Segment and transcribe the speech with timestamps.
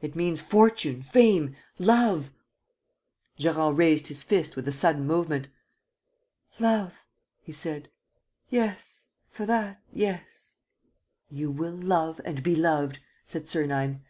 [0.00, 2.32] It means fortune, fame, love...."
[3.38, 5.48] Gérard raised his fist with a sudden movement.
[6.58, 7.04] "Love,"
[7.42, 7.90] he said,
[8.48, 9.10] "yes...
[9.28, 10.56] for that, yes...."
[11.30, 14.00] "You will love and be loved," said Sernine.